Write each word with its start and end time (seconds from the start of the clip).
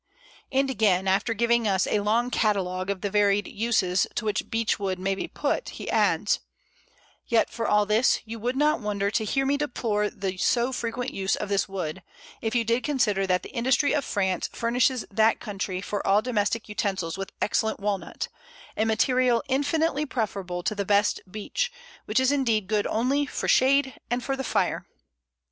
And, 0.51 0.67
again, 0.71 1.07
after 1.07 1.35
giving 1.35 1.67
us 1.67 1.85
a 1.85 1.99
long 1.99 2.31
catalogue 2.31 2.89
of 2.89 3.01
the 3.01 3.11
varied 3.11 3.47
uses 3.47 4.07
to 4.15 4.25
which 4.25 4.49
Beechwood 4.49 4.97
may 4.97 5.13
be 5.13 5.27
put, 5.27 5.69
he 5.69 5.91
adds 5.91 6.39
"Yet 7.27 7.51
for 7.51 7.67
all 7.67 7.85
this, 7.85 8.19
you 8.25 8.39
would 8.39 8.55
not 8.55 8.79
wonder 8.81 9.11
to 9.11 9.23
hear 9.23 9.45
me 9.45 9.57
deplore 9.57 10.09
the 10.09 10.37
so 10.37 10.73
frequent 10.73 11.13
use 11.13 11.35
of 11.35 11.49
this 11.49 11.69
wood, 11.69 12.01
if 12.41 12.55
you 12.55 12.63
did 12.63 12.81
consider 12.83 13.27
that 13.27 13.43
the 13.43 13.51
industry 13.53 13.93
of 13.93 14.03
France 14.03 14.49
furnishes 14.51 15.05
that 15.11 15.39
country 15.39 15.81
for 15.81 16.01
all 16.07 16.23
domestic 16.23 16.67
utensils 16.67 17.15
with 17.15 17.31
excellent 17.39 17.79
Walnut, 17.79 18.27
a 18.75 18.85
material 18.87 19.43
infinitely 19.49 20.07
preferable 20.07 20.63
to 20.63 20.73
the 20.73 20.83
best 20.83 21.21
Beech, 21.31 21.71
which 22.05 22.19
is 22.19 22.31
indeed 22.31 22.65
good 22.65 22.87
only 22.87 23.27
for 23.27 23.47
shade 23.47 23.93
and 24.09 24.23
for 24.23 24.35
the 24.35 24.43
fire." 24.43 24.87